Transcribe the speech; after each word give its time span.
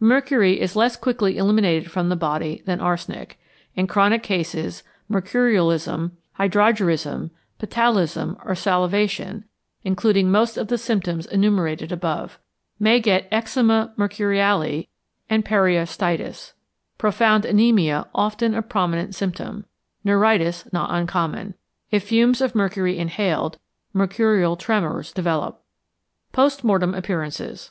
Mercury 0.00 0.58
is 0.62 0.76
less 0.76 0.96
quickly 0.96 1.36
eliminated 1.36 1.90
from 1.90 2.08
the 2.08 2.16
body 2.16 2.62
than 2.64 2.80
arsenic. 2.80 3.38
In 3.74 3.86
chronic 3.86 4.22
cases 4.22 4.82
'mercurialism,' 5.10 6.12
'hydrargyrism,' 6.38 7.28
'ptyalism,' 7.60 8.36
or 8.46 8.54
'salivation,' 8.54 9.44
including 9.82 10.30
most 10.30 10.56
of 10.56 10.68
the 10.68 10.78
symptoms 10.78 11.26
enumerated 11.26 11.92
above. 11.92 12.38
May 12.80 12.98
get 12.98 13.28
eczema 13.30 13.92
mercuriale 13.98 14.88
and 15.28 15.44
periostitis. 15.44 16.54
Profound 16.96 17.44
anæmia 17.44 18.06
often 18.14 18.54
a 18.54 18.62
prominent 18.62 19.14
symptom; 19.14 19.66
neuritis 20.02 20.64
not 20.72 20.94
uncommon. 20.94 21.52
If 21.90 22.04
fumes 22.04 22.40
of 22.40 22.54
mercury 22.54 22.96
inhaled, 22.96 23.58
mercurial 23.92 24.56
tremors 24.56 25.12
develop. 25.12 25.60
_Post 26.32 26.64
Mortem 26.64 26.94
Appearances. 26.94 27.70